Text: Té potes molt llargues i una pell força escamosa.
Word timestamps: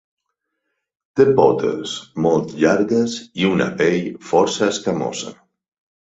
Té 1.19 1.25
potes 1.39 1.93
molt 2.27 2.55
llargues 2.65 3.15
i 3.43 3.47
una 3.51 3.69
pell 3.83 4.01
força 4.33 4.73
escamosa. 4.75 5.37